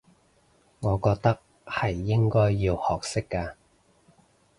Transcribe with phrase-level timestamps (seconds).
[0.79, 3.53] 我覺得係應該要學識嘅